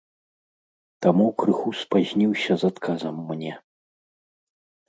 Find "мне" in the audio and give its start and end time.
3.29-3.53